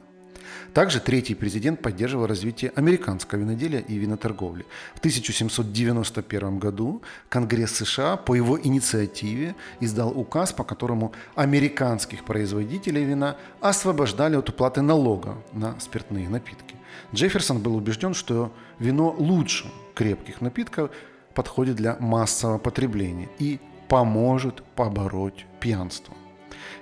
Также 0.74 1.00
третий 1.00 1.36
президент 1.36 1.82
поддерживал 1.82 2.28
развитие 2.28 2.72
американского 2.76 3.40
виноделия 3.40 3.80
и 3.80 3.98
виноторговли. 3.98 4.66
В 4.96 5.00
1791 5.00 6.60
году 6.60 7.02
Конгресс 7.30 7.72
США 7.72 8.18
по 8.18 8.36
его 8.36 8.60
инициативе 8.60 9.56
издал 9.80 10.18
указ, 10.18 10.54
по 10.54 10.64
которому 10.64 11.14
американских 11.36 12.24
производителей 12.26 13.04
вина 13.04 13.38
освобождали 13.62 14.36
от 14.36 14.50
уплаты 14.50 14.82
налога 14.82 15.38
на 15.54 15.80
спиртные 15.80 16.30
напитки. 16.30 16.76
Джефферсон 17.14 17.60
был 17.60 17.76
убежден, 17.76 18.14
что 18.14 18.52
вино 18.80 19.16
лучше 19.18 19.72
крепких 19.96 20.42
напитков 20.42 20.92
подходит 21.34 21.76
для 21.76 21.98
массового 22.00 22.58
потребления 22.58 23.30
и 23.40 23.60
поможет 23.88 24.64
побороть 24.76 25.46
пьянство. 25.60 26.14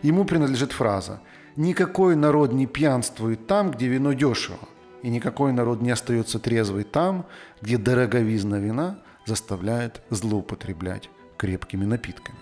Ему 0.02 0.26
принадлежит 0.26 0.72
фраза 0.72 1.20
Никакой 1.56 2.18
народ 2.18 2.52
не 2.52 2.66
пьянствует 2.66 3.48
там, 3.48 3.72
где 3.72 3.88
вино 3.88 4.12
дешево, 4.12 4.60
и 5.04 5.10
никакой 5.10 5.54
народ 5.54 5.82
не 5.82 5.90
остается 5.90 6.38
трезвый 6.38 6.84
там, 6.84 7.26
где 7.62 7.78
дороговизна 7.78 8.56
вина 8.60 9.00
заставляет 9.26 10.02
злоупотреблять 10.10 11.10
крепкими 11.38 11.86
напитками. 11.86 12.38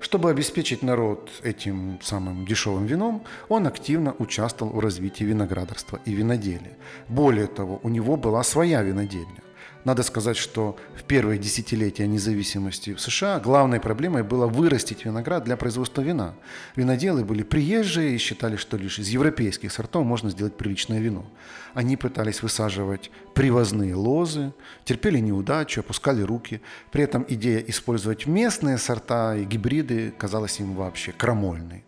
Чтобы 0.00 0.30
обеспечить 0.30 0.82
народ 0.82 1.30
этим 1.42 2.00
самым 2.02 2.44
дешевым 2.44 2.86
вином, 2.86 3.24
он 3.48 3.66
активно 3.68 4.14
участвовал 4.18 4.72
в 4.72 4.80
развитии 4.80 5.24
виноградарства 5.24 6.00
и 6.04 6.12
виноделия. 6.12 6.76
Более 7.08 7.46
того, 7.46 7.80
у 7.82 7.88
него 7.88 8.16
была 8.16 8.42
своя 8.42 8.82
винодельня. 8.82 9.45
Надо 9.86 10.02
сказать, 10.02 10.36
что 10.36 10.76
в 10.96 11.04
первые 11.04 11.38
десятилетия 11.38 12.08
независимости 12.08 12.92
в 12.92 13.00
США 13.00 13.38
главной 13.38 13.78
проблемой 13.78 14.24
было 14.24 14.48
вырастить 14.48 15.04
виноград 15.04 15.44
для 15.44 15.56
производства 15.56 16.02
вина. 16.02 16.34
Виноделы 16.74 17.24
были 17.24 17.44
приезжие 17.44 18.16
и 18.16 18.18
считали, 18.18 18.56
что 18.56 18.76
лишь 18.76 18.98
из 18.98 19.06
европейских 19.10 19.70
сортов 19.70 20.04
можно 20.04 20.28
сделать 20.30 20.56
приличное 20.56 20.98
вино. 20.98 21.24
Они 21.72 21.96
пытались 21.96 22.42
высаживать 22.42 23.12
привозные 23.32 23.94
лозы, 23.94 24.52
терпели 24.84 25.20
неудачу, 25.20 25.82
опускали 25.82 26.20
руки. 26.20 26.60
При 26.90 27.04
этом 27.04 27.24
идея 27.28 27.60
использовать 27.60 28.26
местные 28.26 28.78
сорта 28.78 29.36
и 29.36 29.44
гибриды 29.44 30.12
казалась 30.18 30.58
им 30.58 30.74
вообще 30.74 31.12
крамольной. 31.12 31.84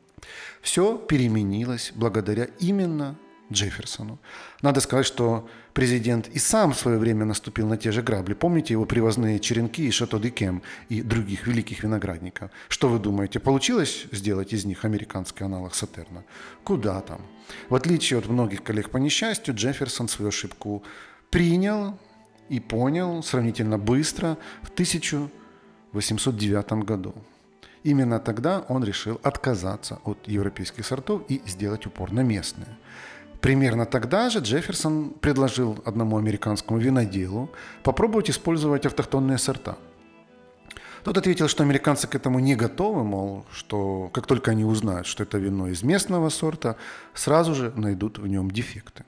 Все 0.63 0.99
переменилось 0.99 1.91
благодаря 1.97 2.47
именно 2.61 3.17
Джефферсону. 3.53 4.19
Надо 4.63 4.81
сказать, 4.81 5.07
что 5.07 5.49
президент 5.73 6.29
и 6.29 6.39
сам 6.39 6.73
в 6.73 6.79
свое 6.79 6.99
время 6.99 7.25
наступил 7.25 7.67
на 7.67 7.77
те 7.77 7.93
же 7.93 8.03
грабли. 8.03 8.35
Помните 8.35 8.75
его 8.75 8.85
привозные 8.85 9.41
черенки 9.41 9.87
из 9.87 9.95
Шато 9.95 10.19
де 10.19 10.31
Кем 10.31 10.63
и 10.89 11.03
других 11.03 11.47
великих 11.47 11.83
виноградников? 11.83 12.51
Что 12.69 12.89
вы 12.89 12.99
думаете, 12.99 13.41
получилось 13.41 14.07
сделать 14.13 14.53
из 14.53 14.65
них 14.65 14.85
американский 14.85 15.45
аналог 15.45 15.75
Сатерна? 15.75 16.25
Куда 16.65 17.01
там? 17.01 17.21
В 17.71 17.75
отличие 17.75 18.19
от 18.19 18.29
многих 18.29 18.63
коллег 18.63 18.91
по 18.91 18.99
несчастью, 18.99 19.55
Джефферсон 19.55 20.09
свою 20.09 20.29
ошибку 20.29 20.83
принял 21.31 21.99
и 22.51 22.61
понял 22.61 23.23
сравнительно 23.23 23.79
быстро 23.79 24.37
в 24.63 24.71
1809 24.71 26.73
году. 26.85 27.15
Именно 27.85 28.19
тогда 28.19 28.65
он 28.69 28.85
решил 28.85 29.21
отказаться 29.23 30.01
от 30.05 30.29
европейских 30.29 30.85
сортов 30.85 31.23
и 31.29 31.41
сделать 31.47 31.87
упор 31.87 32.13
на 32.13 32.21
местные– 32.21 32.77
Примерно 33.41 33.87
тогда 33.87 34.31
же 34.31 34.41
Джефферсон 34.41 35.11
предложил 35.21 35.81
одному 35.85 36.19
американскому 36.19 36.79
виноделу 36.79 37.51
попробовать 37.83 38.31
использовать 38.31 38.85
автохтонные 38.85 39.39
сорта. 39.39 39.77
Тот 41.05 41.17
ответил, 41.17 41.49
что 41.49 41.63
американцы 41.63 42.09
к 42.09 42.15
этому 42.17 42.41
не 42.41 42.57
готовы, 42.57 43.05
мол, 43.05 43.47
что 43.53 44.11
как 44.13 44.27
только 44.27 44.51
они 44.51 44.65
узнают, 44.65 45.07
что 45.07 45.23
это 45.23 45.39
вино 45.39 45.69
из 45.69 45.83
местного 45.83 46.29
сорта, 46.29 46.77
сразу 47.15 47.55
же 47.55 47.73
найдут 47.77 48.19
в 48.19 48.27
нем 48.27 48.51
дефекты. 48.51 49.05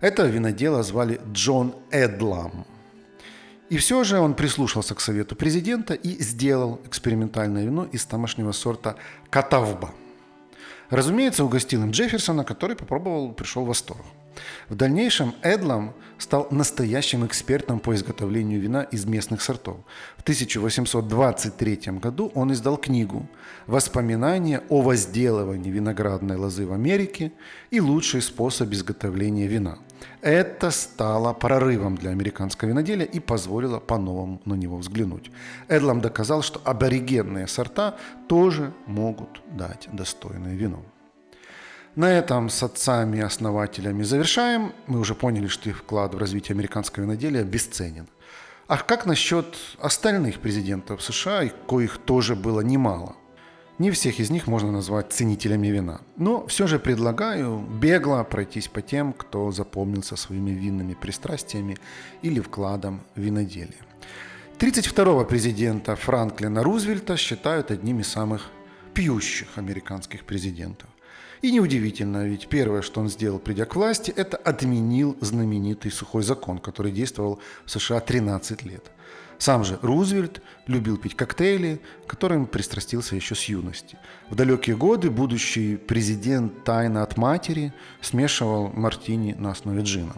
Это 0.00 0.26
винодела 0.26 0.82
звали 0.82 1.20
Джон 1.32 1.74
Эдлам. 1.90 2.66
И 3.70 3.78
все 3.78 4.04
же 4.04 4.18
он 4.18 4.34
прислушался 4.34 4.94
к 4.94 5.00
совету 5.00 5.34
президента 5.34 5.94
и 5.94 6.22
сделал 6.22 6.80
экспериментальное 6.84 7.64
вино 7.64 7.88
из 7.90 8.04
тамошнего 8.04 8.52
сорта 8.52 8.96
Катавба. 9.30 9.90
Разумеется, 10.90 11.44
угостил 11.44 11.82
им 11.82 11.90
Джефферсона, 11.90 12.44
который 12.44 12.76
попробовал, 12.76 13.32
пришел 13.32 13.64
в 13.64 13.68
восторг. 13.68 14.04
В 14.68 14.74
дальнейшем 14.74 15.34
Эдлам 15.42 15.94
стал 16.18 16.46
настоящим 16.50 17.26
экспертом 17.26 17.80
по 17.80 17.94
изготовлению 17.94 18.60
вина 18.60 18.82
из 18.82 19.04
местных 19.04 19.42
сортов. 19.42 19.78
В 20.16 20.22
1823 20.22 21.98
году 21.98 22.30
он 22.34 22.52
издал 22.52 22.76
книгу 22.76 23.28
«Воспоминания 23.66 24.62
о 24.68 24.82
возделывании 24.82 25.70
виноградной 25.70 26.36
лозы 26.36 26.66
в 26.66 26.72
Америке 26.72 27.32
и 27.70 27.80
лучший 27.80 28.22
способ 28.22 28.72
изготовления 28.72 29.46
вина». 29.46 29.78
Это 30.20 30.70
стало 30.70 31.32
прорывом 31.32 31.96
для 31.96 32.10
американского 32.10 32.68
виноделия 32.68 33.06
и 33.06 33.20
позволило 33.20 33.78
по-новому 33.78 34.40
на 34.44 34.54
него 34.54 34.76
взглянуть. 34.76 35.30
Эдлам 35.68 36.00
доказал, 36.00 36.42
что 36.42 36.60
аборигенные 36.64 37.46
сорта 37.46 37.96
тоже 38.28 38.72
могут 38.86 39.40
дать 39.56 39.88
достойное 39.92 40.54
вино. 40.54 40.82
На 41.94 42.12
этом 42.12 42.48
с 42.48 42.62
отцами-основателями 42.62 44.04
завершаем. 44.04 44.72
Мы 44.86 45.00
уже 45.00 45.14
поняли, 45.14 45.48
что 45.48 45.68
их 45.68 45.78
вклад 45.78 46.14
в 46.14 46.18
развитие 46.18 46.54
американского 46.54 47.04
виноделия 47.04 47.42
бесценен. 47.42 48.06
А 48.68 48.76
как 48.76 49.06
насчет 49.06 49.56
остальных 49.80 50.40
президентов 50.40 51.02
США, 51.02 51.48
коих 51.66 51.98
тоже 51.98 52.36
было 52.36 52.60
немало? 52.60 53.16
Не 53.78 53.92
всех 53.92 54.18
из 54.18 54.30
них 54.30 54.48
можно 54.48 54.72
назвать 54.72 55.12
ценителями 55.12 55.68
вина. 55.68 56.00
Но 56.16 56.46
все 56.48 56.66
же 56.66 56.80
предлагаю 56.80 57.58
бегло 57.58 58.24
пройтись 58.24 58.66
по 58.66 58.82
тем, 58.82 59.12
кто 59.12 59.52
запомнился 59.52 60.16
своими 60.16 60.50
винными 60.50 60.94
пристрастиями 60.94 61.76
или 62.22 62.40
вкладом 62.40 63.02
в 63.14 63.20
виноделие. 63.20 63.78
32-го 64.58 65.24
президента 65.24 65.94
Франклина 65.94 66.64
Рузвельта 66.64 67.16
считают 67.16 67.70
одним 67.70 68.00
из 68.00 68.08
самых 68.08 68.50
пьющих 68.94 69.46
американских 69.56 70.24
президентов. 70.24 70.88
И 71.40 71.52
неудивительно, 71.52 72.26
ведь 72.26 72.48
первое, 72.48 72.82
что 72.82 73.00
он 73.00 73.08
сделал, 73.08 73.38
придя 73.38 73.64
к 73.64 73.76
власти, 73.76 74.10
это 74.10 74.36
отменил 74.36 75.16
знаменитый 75.20 75.92
сухой 75.92 76.24
закон, 76.24 76.58
который 76.58 76.90
действовал 76.90 77.40
в 77.64 77.70
США 77.70 78.00
13 78.00 78.64
лет. 78.64 78.90
Сам 79.38 79.64
же 79.64 79.78
Рузвельт 79.82 80.42
любил 80.66 80.96
пить 80.96 81.14
коктейли, 81.14 81.80
которым 82.06 82.46
пристрастился 82.46 83.14
еще 83.14 83.34
с 83.34 83.44
юности. 83.44 83.96
В 84.30 84.34
далекие 84.34 84.76
годы 84.76 85.10
будущий 85.10 85.76
президент 85.76 86.64
тайно 86.64 87.02
от 87.02 87.16
матери 87.16 87.72
смешивал 88.00 88.68
мартини 88.68 89.34
на 89.38 89.52
основе 89.52 89.82
джина. 89.82 90.14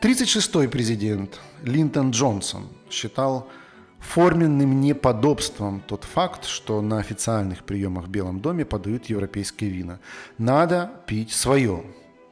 36-й 0.00 0.68
президент 0.68 1.40
Линтон 1.62 2.10
Джонсон 2.10 2.68
считал 2.88 3.48
форменным 3.98 4.80
неподобством 4.80 5.82
тот 5.86 6.04
факт, 6.04 6.44
что 6.44 6.82
на 6.82 6.98
официальных 6.98 7.64
приемах 7.64 8.04
в 8.04 8.10
Белом 8.10 8.40
доме 8.40 8.64
подают 8.64 9.06
европейские 9.06 9.70
вина. 9.70 9.98
Надо 10.38 10.92
пить 11.06 11.32
свое, 11.32 11.84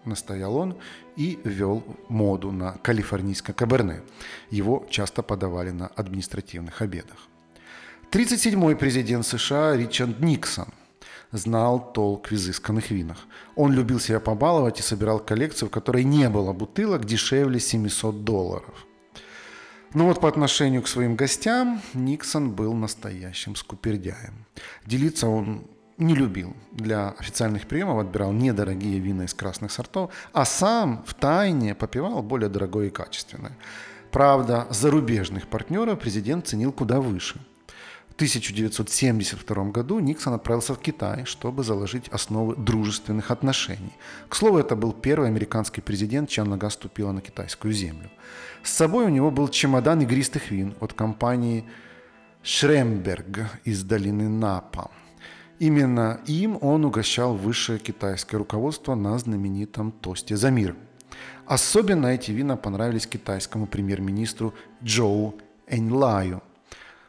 настоял 0.04 0.54
он 0.54 0.76
и 1.16 1.38
ввел 1.44 1.82
моду 2.08 2.50
на 2.50 2.72
калифорнийское 2.82 3.54
каберне. 3.54 4.02
Его 4.50 4.86
часто 4.90 5.22
подавали 5.22 5.70
на 5.70 5.86
административных 5.88 6.82
обедах. 6.82 7.28
37-й 8.10 8.76
президент 8.76 9.26
США 9.26 9.76
Ричард 9.76 10.20
Никсон 10.20 10.68
знал 11.30 11.92
толк 11.92 12.28
в 12.28 12.32
изысканных 12.32 12.90
винах. 12.90 13.26
Он 13.56 13.72
любил 13.72 14.00
себя 14.00 14.20
побаловать 14.20 14.80
и 14.80 14.82
собирал 14.82 15.18
коллекцию, 15.18 15.68
в 15.68 15.72
которой 15.72 16.04
не 16.04 16.28
было 16.28 16.52
бутылок 16.52 17.04
дешевле 17.04 17.58
700 17.60 18.24
долларов– 18.24 18.86
ну 19.94 20.06
вот 20.06 20.20
по 20.20 20.28
отношению 20.28 20.80
к 20.82 20.88
своим 20.88 21.16
гостям 21.16 21.82
Никсон 21.92 22.52
был 22.52 22.72
настоящим 22.72 23.54
скупердяем. 23.54 24.46
Делиться 24.86 25.28
он 25.28 25.66
не 25.98 26.14
любил. 26.14 26.56
Для 26.72 27.10
официальных 27.18 27.66
приемов 27.66 27.98
отбирал 27.98 28.32
недорогие 28.32 28.98
вина 28.98 29.24
из 29.24 29.34
красных 29.34 29.72
сортов, 29.72 30.10
а 30.32 30.44
сам 30.44 31.02
в 31.06 31.14
тайне 31.14 31.74
попивал 31.74 32.22
более 32.22 32.48
дорогое 32.48 32.86
и 32.86 32.90
качественное. 32.90 33.56
Правда, 34.10 34.66
зарубежных 34.70 35.48
партнеров 35.48 35.98
президент 35.98 36.46
ценил 36.46 36.72
куда 36.72 37.00
выше. 37.00 37.40
В 38.10 38.14
1972 38.14 39.64
году 39.70 39.98
Никсон 39.98 40.34
отправился 40.34 40.74
в 40.74 40.78
Китай, 40.78 41.24
чтобы 41.24 41.64
заложить 41.64 42.08
основы 42.08 42.54
дружественных 42.56 43.30
отношений. 43.30 43.94
К 44.28 44.36
слову, 44.36 44.58
это 44.58 44.76
был 44.76 44.92
первый 44.92 45.28
американский 45.28 45.80
президент, 45.80 46.28
чья 46.28 46.44
нога 46.44 46.68
ступила 46.68 47.12
на 47.12 47.22
китайскую 47.22 47.72
землю. 47.72 48.10
С 48.62 48.70
собой 48.70 49.06
у 49.06 49.08
него 49.08 49.30
был 49.30 49.48
чемодан 49.48 50.02
игристых 50.02 50.50
вин 50.50 50.74
от 50.80 50.92
компании 50.92 51.64
Шремберг 52.42 53.48
из 53.64 53.82
долины 53.82 54.28
Напа. 54.28 54.90
Именно 55.62 56.20
им 56.26 56.58
он 56.60 56.84
угощал 56.84 57.36
высшее 57.36 57.78
китайское 57.78 58.36
руководство 58.36 58.96
на 58.96 59.16
знаменитом 59.16 59.92
тосте 59.92 60.36
за 60.36 60.50
мир. 60.50 60.74
Особенно 61.46 62.08
эти 62.08 62.32
вина 62.32 62.56
понравились 62.56 63.06
китайскому 63.06 63.68
премьер-министру 63.68 64.54
Джоу 64.82 65.36
Эньлаю. 65.68 66.42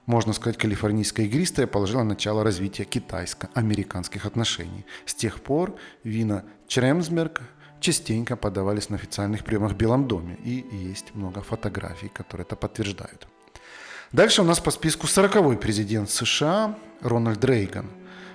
Можно 0.05 0.33
сказать, 0.33 0.59
калифорнийское 0.59 1.25
игристое 1.25 1.65
положило 1.65 2.03
начало 2.03 2.43
развития 2.43 2.83
китайско-американских 2.83 4.27
отношений. 4.27 4.85
С 5.07 5.15
тех 5.15 5.41
пор 5.41 5.73
вина 6.03 6.43
Чремсберг– 6.67 7.41
частенько 7.79 8.35
подавались 8.35 8.89
на 8.89 8.97
официальных 8.97 9.43
приемах 9.43 9.71
в 9.71 9.75
Белом 9.75 10.07
доме. 10.07 10.37
И 10.43 10.63
есть 10.71 11.15
много 11.15 11.41
фотографий, 11.41 12.07
которые 12.07 12.45
это 12.45 12.55
подтверждают. 12.55 13.27
Дальше 14.11 14.43
у 14.43 14.45
нас 14.45 14.59
по 14.59 14.69
списку 14.69 15.07
40-й 15.07 15.57
президент 15.57 16.11
США 16.11 16.77
Рональд 17.01 17.43
Рейган. 17.43 17.87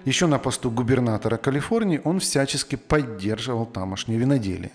Еще 0.09 0.27
на 0.27 0.39
посту 0.39 0.71
губернатора 0.71 1.37
Калифорнии 1.37 2.01
он 2.03 2.19
всячески 2.19 2.77
поддерживал 2.77 3.67
тамошнее 3.67 4.19
виноделие. 4.19 4.71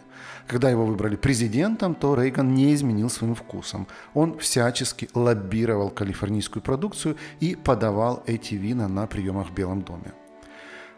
Когда 0.46 0.70
его 0.70 0.86
выбрали 0.86 1.16
президентом, 1.16 1.96
то 1.96 2.14
Рейган 2.14 2.54
не 2.54 2.72
изменил 2.76 3.10
своим 3.10 3.34
вкусом. 3.34 3.88
Он 4.14 4.38
всячески 4.38 5.10
лоббировал 5.16 5.90
калифорнийскую 5.90 6.62
продукцию 6.62 7.18
и 7.40 7.56
подавал 7.56 8.22
эти 8.28 8.54
вина 8.54 8.88
на 8.88 9.08
приемах 9.08 9.50
в 9.50 9.56
Белом 9.56 9.82
доме. 9.82 10.14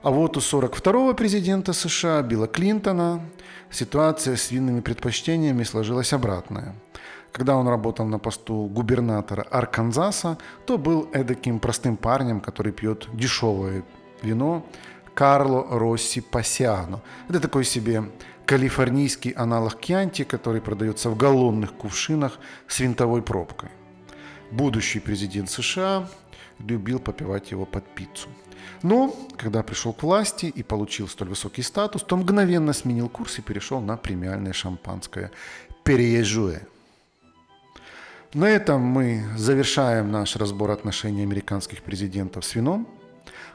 А 0.04 0.12
вот 0.12 0.36
у 0.36 0.42
42-го 0.42 1.14
президента 1.14 1.72
США 1.72 2.22
Билла 2.22 2.48
Клинтона 2.48 3.22
ситуация 3.72 4.36
с 4.36 4.52
винными 4.52 4.82
предпочтениями 4.82 5.64
сложилась 5.64 6.12
обратная. 6.12 6.76
Когда 7.32 7.56
он 7.56 7.70
работал 7.70 8.06
на 8.06 8.20
посту 8.20 8.68
губернатора 8.68 9.44
Арканзаса, 9.44 10.38
то 10.66 10.78
был 10.78 11.10
эдаким 11.14 11.60
простым 11.60 11.96
парнем, 11.96 12.42
который 12.42 12.74
пьет 12.74 13.08
дешевое 13.14 13.86
вино 14.22 14.66
Карло 15.14 15.80
Росси 15.80 16.22
Пасиано. 16.22 17.02
Это 17.30 17.40
такой 17.40 17.64
себе 17.64 18.04
калифорнийский 18.46 19.32
аналог 19.32 19.80
кьянти, 19.80 20.24
который 20.24 20.62
продается 20.62 21.10
в 21.10 21.18
галлонных 21.18 21.74
кувшинах 21.74 22.40
с 22.68 22.80
винтовой 22.80 23.22
пробкой. 23.22 23.70
Будущий 24.52 25.00
президент 25.00 25.50
США 25.50 26.08
любил 26.60 27.00
попивать 27.00 27.52
его 27.52 27.66
под 27.66 27.86
пиццу– 27.96 28.30
но, 28.82 29.16
когда 29.38 29.64
пришел 29.64 29.94
к 29.94 30.04
власти 30.04 30.46
и 30.46 30.64
получил 30.64 31.08
столь 31.08 31.30
высокий 31.30 31.62
статус, 31.62 32.04
то 32.04 32.18
мгновенно 32.18 32.74
сменил 32.74 33.10
курс 33.10 33.40
и 33.40 33.42
перешел 33.42 33.82
на 33.82 33.98
премиальное 33.98 34.54
шампанское 34.54 35.32
«Переежуэ». 35.84 36.62
На 38.34 38.50
этом 38.50 38.82
мы 38.82 39.24
завершаем 39.38 40.12
наш 40.12 40.36
разбор 40.36 40.72
отношений 40.72 41.24
американских 41.24 41.82
президентов 41.82 42.44
с 42.44 42.54
вином. 42.54 42.88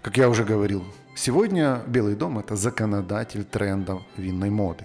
Как 0.03 0.17
я 0.17 0.31
уже 0.31 0.45
говорил, 0.45 0.83
сегодня 1.15 1.83
Белый 1.87 2.15
дом– 2.15 2.39
это 2.41 2.57
законодатель 2.57 3.45
трендов 3.45 4.01
винной 4.17 4.49
моды. 4.49 4.85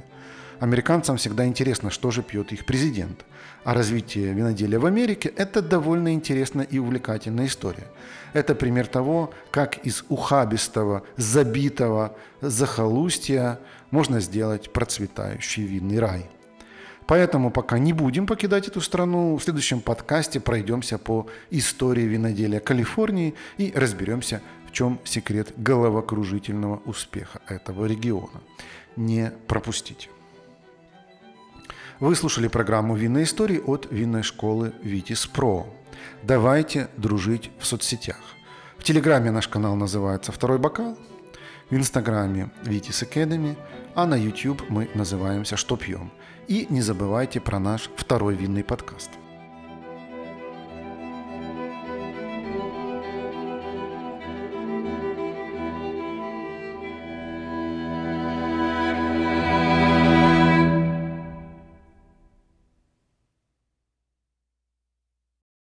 Американцам 0.59 1.15
всегда 1.15 1.45
интересно, 1.45 1.89
что 1.89 2.11
же 2.11 2.21
пьет 2.21 2.51
их 2.51 2.65
президент. 2.65 3.25
А 3.63 3.73
развитие 3.73 4.33
виноделия 4.33 4.77
в 4.77 4.85
Америке– 4.85 5.31
это 5.37 5.61
довольно 5.61 6.13
интересная 6.13 6.65
и 6.65 6.79
увлекательная 6.79 7.45
история. 7.45 7.87
Это 8.33 8.55
пример 8.55 8.87
того, 8.87 9.33
как 9.51 9.77
из 9.85 10.03
ухабистого, 10.09 11.03
забитого 11.15 12.17
захолустья 12.41 13.59
можно 13.91 14.19
сделать 14.19 14.73
процветающий 14.73 15.63
винный 15.63 15.99
рай. 15.99 16.25
Поэтому 17.07 17.51
пока 17.51 17.77
не 17.77 17.93
будем 17.93 18.27
покидать 18.27 18.67
эту 18.67 18.81
страну, 18.81 19.37
в 19.37 19.43
следующем 19.43 19.79
подкасте 19.79 20.39
пройдемся 20.41 20.97
по 20.97 21.27
истории 21.51 22.01
виноделия 22.01 22.59
Калифорнии 22.59 23.35
и 23.57 23.71
разберемся, 23.75 24.41
чем 24.75 24.99
секрет 25.05 25.53
головокружительного 25.55 26.81
успеха 26.85 27.41
этого 27.47 27.85
региона. 27.85 28.41
Не 28.97 29.31
пропустите. 29.47 30.09
Вы 32.01 32.13
слушали 32.15 32.49
программу 32.49 32.95
«Винные 32.95 33.23
истории» 33.23 33.61
от 33.65 33.87
винной 33.89 34.21
школы 34.21 34.73
«Витис 34.83 35.27
Про». 35.27 35.65
Давайте 36.23 36.89
дружить 36.97 37.51
в 37.57 37.65
соцсетях. 37.65 38.19
В 38.77 38.83
Телеграме 38.83 39.31
наш 39.31 39.47
канал 39.47 39.77
называется 39.77 40.33
«Второй 40.33 40.59
бокал», 40.59 40.97
в 41.69 41.75
Инстаграме 41.75 42.51
«Витис 42.63 43.01
Academy», 43.01 43.57
а 43.95 44.05
на 44.05 44.15
YouTube 44.15 44.69
мы 44.69 44.89
называемся 44.93 45.55
«Что 45.55 45.77
пьем». 45.77 46.11
И 46.47 46.67
не 46.69 46.81
забывайте 46.81 47.39
про 47.39 47.59
наш 47.59 47.89
второй 47.95 48.35
винный 48.35 48.63
подкаст– 48.63 49.09